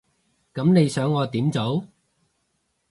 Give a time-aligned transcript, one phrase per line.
[0.51, 1.85] 噉你想我點做？